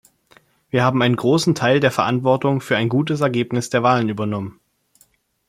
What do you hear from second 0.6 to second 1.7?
Wir haben einen großen